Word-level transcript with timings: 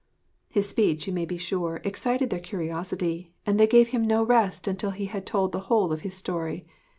His 0.51 0.67
speech, 0.67 1.05
you 1.05 1.13
may 1.13 1.25
be 1.25 1.37
sure, 1.37 1.79
excited 1.83 2.31
their 2.31 2.39
curiosity, 2.39 3.35
and 3.45 3.59
they 3.59 3.67
gave 3.67 3.89
him 3.89 4.01
no 4.01 4.23
rest 4.23 4.67
until 4.67 4.89
he 4.89 5.05
had 5.05 5.27
told 5.27 5.51
the 5.51 5.59
whole 5.69 5.93
of 5.93 6.01
his 6.01 6.15
story. 6.15 6.63